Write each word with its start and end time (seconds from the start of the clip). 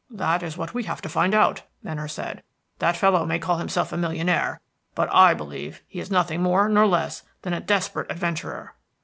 "That 0.09 0.41
is 0.41 0.57
what 0.57 0.73
we 0.73 0.85
have 0.85 0.99
to 1.03 1.09
find 1.09 1.31
out," 1.35 1.61
Venner 1.83 2.07
said. 2.07 2.41
"That 2.79 2.97
fellow 2.97 3.23
may 3.23 3.37
call 3.37 3.59
himself 3.59 3.93
a 3.93 3.97
millionaire, 3.97 4.59
but 4.95 5.13
I 5.13 5.35
believe 5.35 5.83
he 5.87 5.99
is 5.99 6.09
nothing 6.09 6.41
more 6.41 6.67
nor 6.67 6.87
less 6.87 7.21
than 7.43 7.53
a 7.53 7.59
desperate 7.59 8.09
adventurer." 8.11 8.73